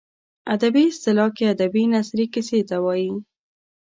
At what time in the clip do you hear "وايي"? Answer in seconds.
2.85-3.11